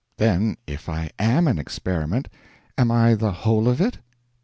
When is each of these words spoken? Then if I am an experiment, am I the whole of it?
Then 0.17 0.57
if 0.65 0.89
I 0.89 1.11
am 1.19 1.47
an 1.47 1.59
experiment, 1.59 2.27
am 2.75 2.89
I 2.89 3.13
the 3.13 3.31
whole 3.31 3.67
of 3.69 3.79
it? 3.79 3.99